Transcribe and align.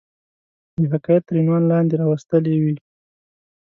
د 0.79 0.83
حکایت 0.93 1.23
تر 1.27 1.35
عنوان 1.41 1.63
لاندي 1.71 1.95
را 1.97 2.05
وستلې 2.11 2.53
وي. 2.63 2.75